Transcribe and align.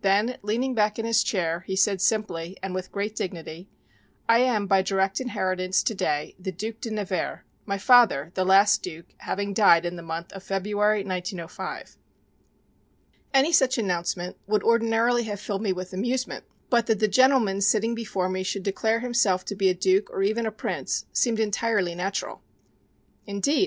Then 0.00 0.38
leaning 0.40 0.74
back 0.74 0.98
in 0.98 1.04
his 1.04 1.22
chair 1.22 1.60
he 1.66 1.76
said 1.76 2.00
simply 2.00 2.56
and 2.62 2.74
with 2.74 2.90
great 2.90 3.14
dignity, 3.14 3.68
"I 4.26 4.38
am 4.38 4.66
by 4.66 4.80
direct 4.80 5.20
inheritance 5.20 5.82
today 5.82 6.34
the 6.38 6.52
Duc 6.52 6.80
de 6.80 6.90
Nevers, 6.90 7.40
my 7.66 7.76
father, 7.76 8.30
the 8.32 8.46
last 8.46 8.82
duke, 8.82 9.08
having 9.18 9.52
died 9.52 9.84
in 9.84 9.96
the 9.96 10.02
month 10.02 10.32
of 10.32 10.42
February, 10.42 11.04
1905." 11.04 11.98
Any 13.34 13.52
such 13.52 13.76
announcement 13.76 14.38
would 14.46 14.62
ordinarily 14.62 15.24
have 15.24 15.38
filled 15.38 15.60
me 15.60 15.74
with 15.74 15.92
amusement, 15.92 16.46
but 16.70 16.86
that 16.86 16.98
the 16.98 17.06
gentleman 17.06 17.60
sitting 17.60 17.94
before 17.94 18.30
me 18.30 18.42
should 18.42 18.62
declare 18.62 19.00
himself 19.00 19.44
to 19.44 19.54
be 19.54 19.68
a 19.68 19.74
duke 19.74 20.08
or 20.08 20.22
even 20.22 20.46
a 20.46 20.50
prince 20.50 21.04
seemed 21.12 21.38
entirely 21.38 21.94
natural. 21.94 22.40
"Indeed!" 23.26 23.62